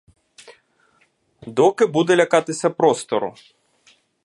Доки 1.47 1.85
буде 1.85 2.15
лякатися 2.15 2.69
простору? 2.69 3.35